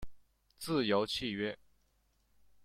[0.57, 1.55] 自由契约。